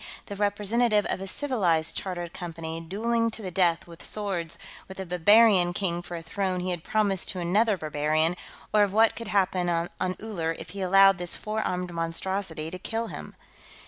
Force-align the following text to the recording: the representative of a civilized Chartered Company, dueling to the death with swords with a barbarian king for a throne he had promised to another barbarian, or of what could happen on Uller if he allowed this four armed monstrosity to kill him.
the 0.25 0.35
representative 0.35 1.05
of 1.11 1.21
a 1.21 1.27
civilized 1.27 1.95
Chartered 1.95 2.33
Company, 2.33 2.81
dueling 2.81 3.29
to 3.29 3.43
the 3.43 3.51
death 3.51 3.85
with 3.85 4.03
swords 4.03 4.57
with 4.87 4.99
a 4.99 5.05
barbarian 5.05 5.73
king 5.73 6.01
for 6.01 6.15
a 6.17 6.23
throne 6.23 6.59
he 6.59 6.71
had 6.71 6.83
promised 6.83 7.29
to 7.29 7.39
another 7.39 7.77
barbarian, 7.77 8.35
or 8.73 8.81
of 8.81 8.93
what 8.93 9.15
could 9.15 9.27
happen 9.27 9.69
on 9.69 9.89
Uller 10.19 10.55
if 10.57 10.71
he 10.71 10.81
allowed 10.81 11.19
this 11.19 11.35
four 11.35 11.61
armed 11.61 11.93
monstrosity 11.93 12.71
to 12.71 12.79
kill 12.79 13.09
him. 13.09 13.35